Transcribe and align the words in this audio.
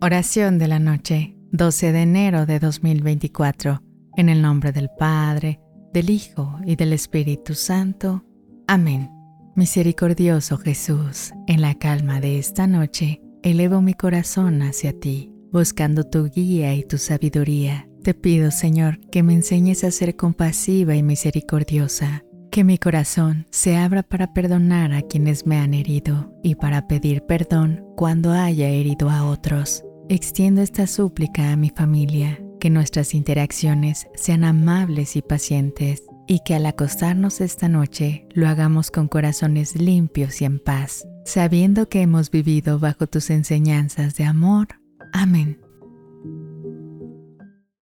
Oración 0.00 0.58
de 0.58 0.68
la 0.68 0.78
noche, 0.78 1.36
12 1.52 1.92
de 1.92 2.02
enero 2.02 2.46
de 2.46 2.58
2024, 2.58 3.82
en 4.16 4.28
el 4.28 4.42
nombre 4.42 4.72
del 4.72 4.88
Padre, 4.98 5.58
del 5.92 6.10
Hijo 6.10 6.60
y 6.64 6.76
del 6.76 6.92
Espíritu 6.92 7.54
Santo. 7.54 8.24
Amén. 8.66 9.10
Misericordioso 9.54 10.58
Jesús, 10.58 11.32
en 11.46 11.62
la 11.62 11.74
calma 11.74 12.20
de 12.20 12.38
esta 12.38 12.66
noche, 12.66 13.22
elevo 13.42 13.80
mi 13.80 13.94
corazón 13.94 14.60
hacia 14.62 14.92
ti, 14.92 15.32
buscando 15.50 16.04
tu 16.04 16.28
guía 16.28 16.74
y 16.74 16.84
tu 16.84 16.98
sabiduría. 16.98 17.88
Te 18.02 18.12
pido, 18.12 18.50
Señor, 18.50 19.00
que 19.10 19.22
me 19.22 19.32
enseñes 19.32 19.82
a 19.82 19.90
ser 19.90 20.14
compasiva 20.14 20.94
y 20.94 21.02
misericordiosa 21.02 22.22
que 22.56 22.64
mi 22.64 22.78
corazón 22.78 23.46
se 23.50 23.76
abra 23.76 24.02
para 24.02 24.32
perdonar 24.32 24.94
a 24.94 25.02
quienes 25.02 25.44
me 25.44 25.58
han 25.58 25.74
herido 25.74 26.32
y 26.42 26.54
para 26.54 26.88
pedir 26.88 27.20
perdón 27.20 27.84
cuando 27.96 28.32
haya 28.32 28.70
herido 28.70 29.10
a 29.10 29.26
otros. 29.26 29.84
Extiendo 30.08 30.62
esta 30.62 30.86
súplica 30.86 31.52
a 31.52 31.56
mi 31.56 31.68
familia, 31.68 32.40
que 32.58 32.70
nuestras 32.70 33.12
interacciones 33.12 34.06
sean 34.14 34.42
amables 34.42 35.16
y 35.16 35.20
pacientes 35.20 36.04
y 36.26 36.40
que 36.46 36.54
al 36.54 36.64
acostarnos 36.64 37.42
esta 37.42 37.68
noche 37.68 38.26
lo 38.32 38.48
hagamos 38.48 38.90
con 38.90 39.06
corazones 39.06 39.76
limpios 39.76 40.40
y 40.40 40.46
en 40.46 40.58
paz, 40.58 41.06
sabiendo 41.26 41.90
que 41.90 42.00
hemos 42.00 42.30
vivido 42.30 42.78
bajo 42.78 43.06
tus 43.06 43.28
enseñanzas 43.28 44.16
de 44.16 44.24
amor. 44.24 44.68
Amén. 45.12 45.58